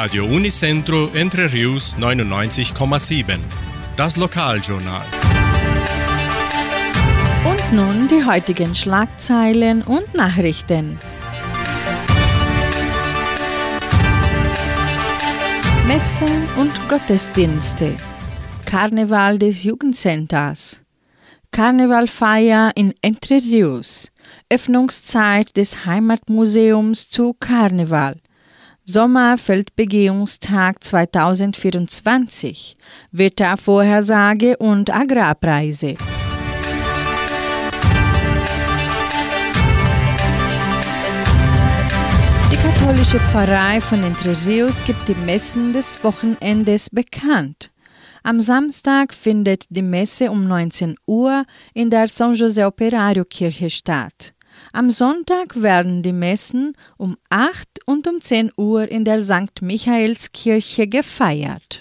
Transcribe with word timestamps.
Radio 0.00 0.26
Unicentro 0.26 1.10
Entre 1.12 1.52
Rius 1.52 1.96
99,7. 1.98 3.36
Das 3.96 4.16
Lokaljournal. 4.16 5.02
Und 7.44 7.72
nun 7.72 8.06
die 8.06 8.24
heutigen 8.24 8.76
Schlagzeilen 8.76 9.82
und 9.82 10.14
Nachrichten. 10.14 10.96
Messen 15.88 16.46
und 16.58 16.88
Gottesdienste. 16.88 17.96
Karneval 18.66 19.40
des 19.40 19.64
Jugendcenters. 19.64 20.82
Karnevalfeier 21.50 22.70
in 22.76 22.94
Entre 23.02 23.38
Rius. 23.38 24.12
Öffnungszeit 24.48 25.56
des 25.56 25.86
Heimatmuseums 25.86 27.08
zu 27.08 27.34
Karneval. 27.40 28.14
Sommerfeldbegehungstag 28.90 30.82
2024. 30.82 32.78
Wettervorhersage 33.12 34.56
und 34.56 34.88
Agrarpreise. 34.88 35.96
Die 42.50 42.56
katholische 42.56 43.18
Pfarrei 43.18 43.82
von 43.82 44.02
Entre 44.02 44.34
Rios 44.46 44.82
gibt 44.86 45.06
die 45.06 45.14
Messen 45.26 45.74
des 45.74 46.02
Wochenendes 46.02 46.88
bekannt. 46.88 47.70
Am 48.22 48.40
Samstag 48.40 49.12
findet 49.12 49.64
die 49.68 49.82
Messe 49.82 50.30
um 50.30 50.48
19 50.48 50.94
Uhr 51.06 51.44
in 51.74 51.90
der 51.90 52.08
San 52.08 52.32
José 52.32 52.66
Operario 52.66 53.26
Kirche 53.26 53.68
statt. 53.68 54.32
Am 54.72 54.90
Sonntag 54.90 55.62
werden 55.62 56.02
die 56.02 56.12
Messen 56.12 56.74
um 56.98 57.16
8 57.30 57.86
und 57.86 58.06
um 58.06 58.20
10 58.20 58.52
Uhr 58.56 58.88
in 58.88 59.04
der 59.04 59.22
St. 59.22 59.62
Michaelskirche 59.62 60.86
gefeiert. 60.86 61.78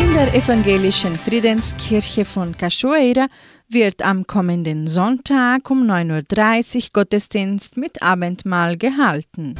In 0.00 0.14
der 0.14 0.34
evangelischen 0.34 1.14
Friedenskirche 1.14 2.24
von 2.24 2.56
Cachoeira 2.56 3.28
wird 3.68 4.02
am 4.02 4.26
kommenden 4.26 4.88
Sonntag 4.88 5.70
um 5.70 5.84
9.30 5.84 6.76
Uhr 6.76 6.82
Gottesdienst 6.94 7.76
mit 7.76 8.02
Abendmahl 8.02 8.76
gehalten. 8.76 9.54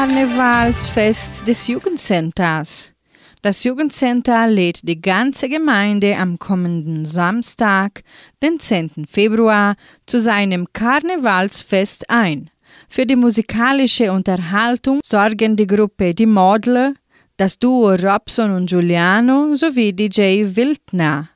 Karnevalsfest 0.00 1.46
des 1.46 1.66
Jugendcenters. 1.66 2.94
Das 3.42 3.64
Jugendcenter 3.64 4.46
lädt 4.46 4.88
die 4.88 4.98
ganze 4.98 5.46
Gemeinde 5.46 6.16
am 6.16 6.38
kommenden 6.38 7.04
Samstag, 7.04 8.02
den 8.42 8.58
10. 8.58 9.04
Februar, 9.06 9.74
zu 10.06 10.18
seinem 10.18 10.72
Karnevalsfest 10.72 12.08
ein. 12.08 12.48
Für 12.88 13.04
die 13.04 13.14
musikalische 13.14 14.10
Unterhaltung 14.10 15.00
sorgen 15.04 15.54
die 15.56 15.66
Gruppe 15.66 16.14
Die 16.14 16.24
Modler, 16.24 16.94
das 17.36 17.58
Duo 17.58 17.94
Robson 17.94 18.52
und 18.52 18.70
Giuliano 18.70 19.54
sowie 19.54 19.92
DJ 19.92 20.56
Wildner. 20.56 21.28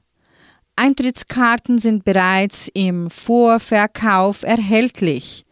Eintrittskarten 0.77 1.81
sind 1.81 2.03
bereits 2.07 2.71
im 2.73 3.11
Vorverkauf 3.11 4.43
erhältlich. 4.43 5.45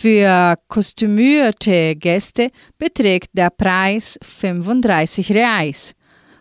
Für 0.00 0.56
kostümierte 0.66 1.94
Gäste 1.94 2.50
beträgt 2.76 3.28
der 3.34 3.50
Preis 3.50 4.18
35 4.22 5.32
Reais. 5.32 5.94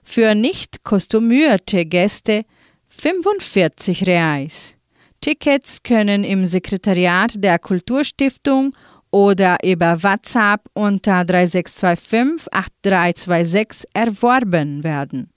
Für 0.04 0.34
nicht 0.34 0.84
kostümierte 0.84 1.86
Gäste 1.86 2.44
45 2.90 4.08
Reais. 4.08 4.76
Tickets 5.20 5.84
können 5.84 6.24
im 6.24 6.48
Sekretariat 6.48 7.34
der 7.36 7.60
Kulturstiftung 7.60 8.74
oder 9.12 9.58
über 9.64 10.02
WhatsApp 10.02 10.62
unter 10.74 11.24
3625 11.24 12.52
8326 12.52 13.90
erworben 13.94 14.84
werden. 14.84 15.30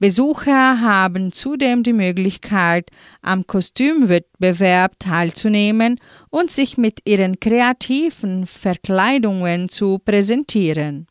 Besucher 0.00 0.80
haben 0.80 1.32
zudem 1.32 1.82
die 1.82 1.92
Möglichkeit, 1.92 2.90
am 3.20 3.48
Kostümwettbewerb 3.48 4.96
teilzunehmen 5.00 5.98
und 6.30 6.52
sich 6.52 6.78
mit 6.78 7.00
ihren 7.04 7.40
kreativen 7.40 8.46
Verkleidungen 8.46 9.68
zu 9.68 9.98
präsentieren. 9.98 11.08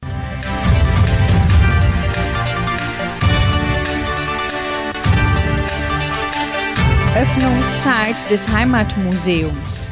Öffnungszeit 7.18 8.30
des 8.30 8.48
Heimatmuseums. 8.50 9.92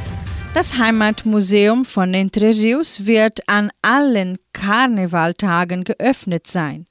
Das 0.54 0.78
Heimatmuseum 0.78 1.84
von 1.84 2.14
Entre 2.14 2.48
Rios 2.48 3.06
wird 3.06 3.40
an 3.50 3.72
allen 3.82 4.38
Karnevaltagen 4.54 5.84
geöffnet 5.84 6.48
sein. 6.48 6.86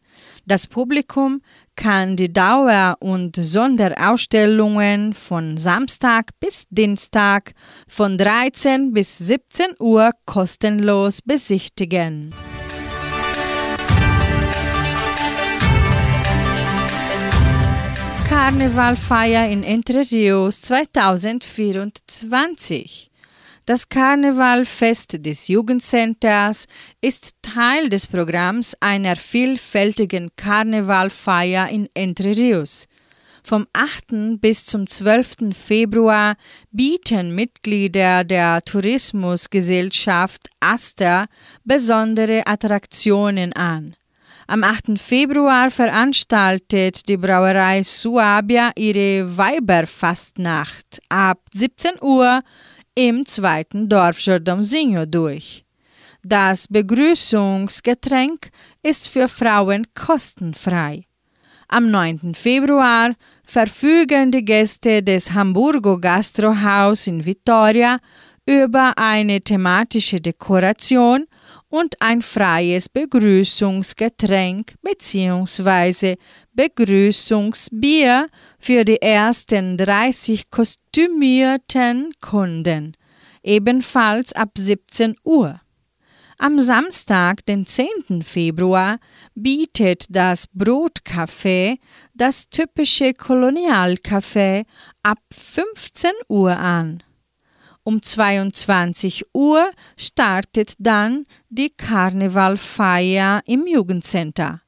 Das 0.47 0.66
Publikum 0.66 1.41
kann 1.75 2.16
die 2.16 2.31
Dauer- 2.31 2.99
und 3.00 3.37
Sonderausstellungen 3.37 5.15
von 5.15 5.56
Samstag 5.56 6.32
bis 6.38 6.66
Dienstag 6.69 7.55
von 7.88 8.19
13 8.19 8.93
bis 8.93 9.16
17 9.16 9.77
Uhr 9.81 10.10
kostenlos 10.27 11.22
besichtigen. 11.22 12.34
Karnevalfeier 18.28 19.49
in 19.49 19.62
Entre 19.62 20.00
Rios 20.11 20.61
2024 20.61 23.14
das 23.67 23.89
Karnevalfest 23.89 25.25
des 25.25 25.49
Jugendcenters 25.49 26.67
ist 27.01 27.35
Teil 27.43 27.89
des 27.89 28.07
Programms 28.07 28.77
einer 28.81 29.17
vielfältigen 29.17 30.31
Karnevalfeier 30.37 31.69
in 31.69 31.89
Entre 31.95 32.37
Rios. 32.37 32.87
Vom 33.43 33.67
8. 33.75 34.41
bis 34.41 34.65
zum 34.65 34.87
12. 34.87 35.55
Februar 35.55 36.37
bieten 36.71 37.35
Mitglieder 37.35 38.25
der 38.25 38.63
Tourismusgesellschaft 38.63 40.49
Aster 40.61 41.27
besondere 41.63 42.47
Attraktionen 42.47 43.53
an. 43.53 43.97
Am 44.47 44.63
8. 44.63 44.99
Februar 44.99 45.71
veranstaltet 45.71 47.09
die 47.09 47.17
Brauerei 47.17 47.83
Suabia 47.83 48.73
ihre 48.77 49.37
Weiberfastnacht 49.37 51.01
ab 51.09 51.39
17 51.53 52.03
Uhr 52.03 52.43
im 52.94 53.27
zweiten 53.27 53.88
Dorfjordomzinho 53.88 55.06
durch. 55.06 55.65
Das 56.22 56.69
Begrüßungsgetränk 56.69 58.50
ist 58.82 59.09
für 59.09 59.28
Frauen 59.28 59.87
kostenfrei. 59.94 61.05
Am 61.69 61.91
9. 61.91 62.34
Februar 62.34 63.15
verfügen 63.44 64.31
die 64.31 64.44
Gäste 64.44 65.03
des 65.03 65.32
Hamburgo 65.32 65.99
Gastrohaus 65.99 67.06
in 67.06 67.25
Vitoria 67.25 67.99
über 68.47 68.93
eine 68.97 69.41
thematische 69.41 70.21
Dekoration 70.21 71.26
und 71.69 72.01
ein 72.01 72.23
freies 72.23 72.89
Begrüßungsgetränk 72.89 74.75
bzw. 74.83 76.17
Begrüßungsbier 76.53 78.29
für 78.59 78.85
die 78.85 79.01
ersten 79.03 79.77
30 79.77 80.51
kostümierten 80.51 82.13
Kunden, 82.21 82.93
ebenfalls 83.43 84.33
ab 84.33 84.51
17 84.57 85.17
Uhr. 85.25 85.61
Am 86.39 86.61
Samstag, 86.61 87.47
den 87.47 87.65
10. 87.65 88.23
Februar, 88.23 88.99
bietet 89.35 90.07
das 90.11 90.47
Brotcafé 90.53 91.79
das 92.13 92.49
typische 92.50 93.12
Kolonialcafé 93.12 94.65
ab 95.03 95.19
15 95.33 96.11
Uhr 96.29 96.57
an. 96.57 97.03
Um 97.87 98.01
22 98.01 99.27
Uhr 99.35 99.71
startet 99.99 100.73
dann 100.79 101.27
die 101.51 101.69
Karnevalfeier 101.69 103.43
im 103.45 103.67
Jugendcenter. 103.67 104.63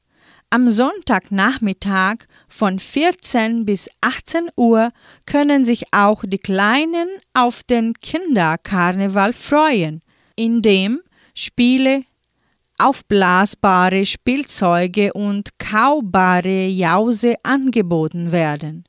Am 0.51 0.69
Sonntagnachmittag 0.69 2.27
von 2.47 2.77
14 2.77 3.65
bis 3.65 3.89
18 4.01 4.49
Uhr 4.55 4.91
können 5.25 5.65
sich 5.65 5.85
auch 5.91 6.23
die 6.25 6.37
Kleinen 6.37 7.09
auf 7.33 7.63
den 7.63 7.95
Kinderkarneval 7.95 9.33
freuen, 9.33 10.03
indem 10.35 11.01
Spiele, 11.33 12.03
aufblasbare 12.77 14.05
Spielzeuge 14.05 15.11
und 15.13 15.57
kaubare 15.57 16.67
Jause 16.67 17.35
angeboten 17.41 18.31
werden. 18.31 18.85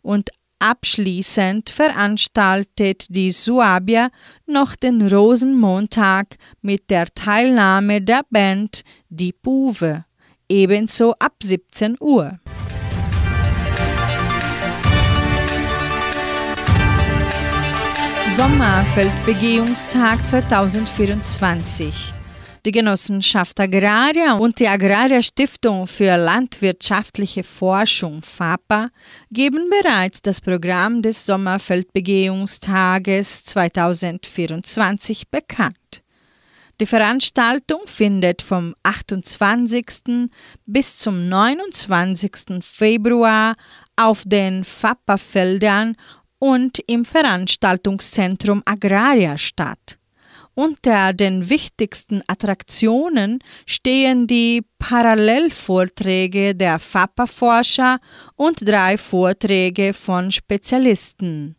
Und 0.00 0.30
Abschließend 0.62 1.70
veranstaltet 1.70 3.06
die 3.08 3.32
Suabia 3.32 4.10
noch 4.46 4.76
den 4.76 5.12
Rosenmontag 5.12 6.36
mit 6.60 6.88
der 6.88 7.06
Teilnahme 7.12 8.00
der 8.00 8.20
Band 8.30 8.82
Die 9.08 9.32
Puve, 9.32 10.04
ebenso 10.48 11.14
ab 11.18 11.34
17 11.42 11.96
Uhr. 11.98 12.38
Sommerfeldbegehungstag 18.36 20.22
2024 20.22 22.21
die 22.64 22.70
Genossenschaft 22.70 23.58
Agraria 23.58 24.34
und 24.34 24.60
die 24.60 24.68
Agraria 24.68 25.20
Stiftung 25.20 25.88
für 25.88 26.16
landwirtschaftliche 26.16 27.42
Forschung 27.42 28.22
FAPA 28.22 28.90
geben 29.32 29.68
bereits 29.68 30.22
das 30.22 30.40
Programm 30.40 31.02
des 31.02 31.26
Sommerfeldbegehungstages 31.26 33.46
2024 33.46 35.28
bekannt. 35.28 36.04
Die 36.80 36.86
Veranstaltung 36.86 37.80
findet 37.86 38.42
vom 38.42 38.76
28. 38.84 40.28
bis 40.64 40.98
zum 40.98 41.28
29. 41.28 42.60
Februar 42.60 43.56
auf 43.96 44.22
den 44.24 44.64
FAPA-Feldern 44.64 45.96
und 46.38 46.78
im 46.86 47.04
Veranstaltungszentrum 47.04 48.62
Agraria 48.64 49.36
statt. 49.36 49.98
Unter 50.54 51.14
den 51.14 51.48
wichtigsten 51.48 52.22
Attraktionen 52.26 53.38
stehen 53.64 54.26
die 54.26 54.62
Parallelvorträge 54.78 56.54
der 56.54 56.78
FAPA-Forscher 56.78 58.00
und 58.36 58.68
drei 58.68 58.98
Vorträge 58.98 59.94
von 59.94 60.30
Spezialisten. 60.30 61.56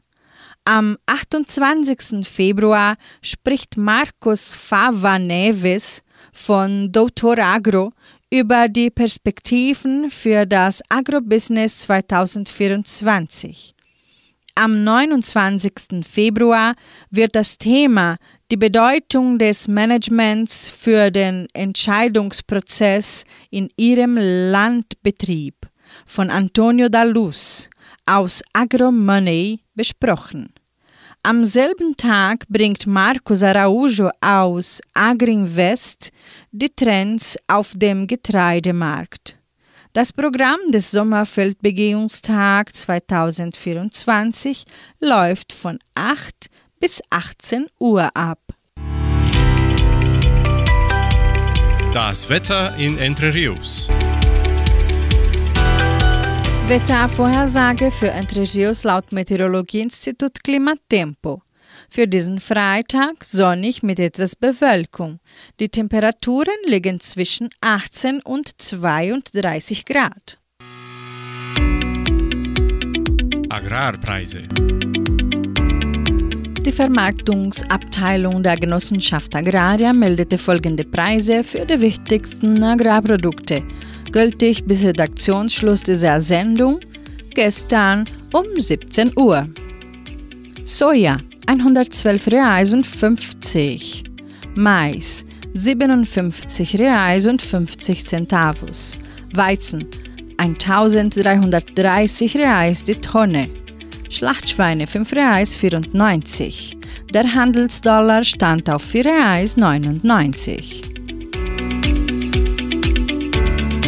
Am 0.66 0.98
28. 1.07 2.25
Februar 2.25 2.95
spricht 3.24 3.78
Markus 3.78 4.54
Fava 4.54 5.18
Neves 5.18 6.04
von 6.31 6.92
Doutor 6.92 7.40
Agro 7.40 7.94
über 8.30 8.68
die 8.69 8.92
Perspektiven 8.92 10.12
für 10.12 10.45
das 10.45 10.81
Agrobusiness 10.88 11.80
2024. 11.80 13.74
Am 14.56 14.84
29. 14.84 16.06
Februar 16.07 16.75
wird 17.10 17.36
das 17.36 17.57
Thema 17.57 18.18
die 18.53 18.57
Bedeutung 18.57 19.39
des 19.39 19.67
Managements 19.67 20.69
für 20.69 21.09
den 21.09 21.47
Entscheidungsprozess 21.53 23.23
in 23.50 23.67
ihrem 23.77 24.15
Landbetrieb 24.15 25.55
von 26.05 26.29
Antonio 26.29 26.88
da 26.88 27.01
Luz 27.01 27.67
aus 28.05 28.44
AgroMoney 28.53 29.61
besprochen. 29.73 30.53
Am 31.23 31.45
selben 31.45 31.97
Tag 31.97 32.47
bringt 32.47 32.85
Marcos 32.85 33.41
Araújo 33.41 34.11
aus 34.21 34.81
Agrinvest 34.94 36.11
die 36.51 36.69
Trends 36.69 37.35
auf 37.47 37.73
dem 37.75 38.06
Getreidemarkt. 38.06 39.39
Das 39.94 40.13
Programm 40.13 40.59
des 40.69 40.91
Sommerfeldbegehungstag 40.91 42.75
2024 42.75 44.65
läuft 44.99 45.53
von 45.53 45.79
8 45.95 46.49
bis 46.83 47.01
18 47.12 47.68
Uhr 47.80 48.13
ab. 48.13 48.39
Das 51.94 52.30
Wetter 52.30 52.75
in 52.75 52.97
Entre 52.97 53.33
Rios. 53.33 53.88
Wettervorhersage 56.68 57.89
für 57.89 58.09
Entre 58.09 58.41
Rios 58.41 58.83
laut 58.83 59.13
Meteorologieinstitut 59.13 60.44
Klimatempo. 60.44 61.41
Für 61.89 62.06
diesen 62.06 62.41
Freitag 62.41 63.24
sonnig 63.24 63.81
mit 63.81 63.97
etwas 63.97 64.35
Bewölkung. 64.35 65.21
Die 65.62 65.69
Temperaturen 65.69 66.59
liegen 66.65 67.00
zwischen 67.00 67.47
18 67.62 68.21
und 68.24 68.62
32 68.62 69.85
Grad. 69.85 70.38
Agrarpreise. 73.47 74.50
Die 76.65 76.71
Vermarktungsabteilung 76.71 78.42
der 78.42 78.56
Genossenschaft 78.56 79.36
Agraria 79.36 79.92
meldete 79.92 80.38
folgende 80.38 80.86
Preise 80.86 81.44
für 81.44 81.65
die 81.65 81.81
wichtigsten 81.81 82.63
Agrarprodukte, 82.63 83.63
gültig 84.13 84.63
bis 84.63 84.86
Redaktionsschluss 84.86 85.83
dieser 85.83 86.21
Sendung 86.21 86.80
gestern 87.36 88.06
um 88.31 88.45
17 88.57 89.12
Uhr. 89.18 89.50
Soja 90.63 91.18
112 91.48 92.27
Reais 92.27 92.71
und 92.71 92.86
50. 92.86 94.06
Mais 94.56 95.25
57 95.54 96.80
Reais 96.80 97.27
und 97.27 97.42
50 97.42 98.06
Centavos. 98.06 98.95
Weizen 99.33 99.83
1330 100.38 102.38
Reais 102.38 102.86
die 102.86 102.95
Tonne. 102.95 103.50
Schlachtschweine 104.13 104.86
5 104.86 105.12
Reais 105.13 105.56
94. 105.56 106.77
Der 107.13 107.33
Handelsdollar 107.33 108.24
stand 108.24 108.69
auf 108.69 108.83
4 108.83 109.06
Reais 109.06 109.57
99. 109.57 110.81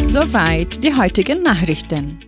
Soweit 0.08 0.82
die 0.82 0.94
heutigen 0.94 1.42
Nachrichten. 1.42 2.18